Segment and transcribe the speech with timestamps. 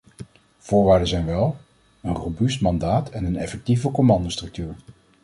[0.57, 1.57] Voorwaarden zijn wel,
[2.01, 4.73] een robuust mandaat en een effectieve commandostructuur.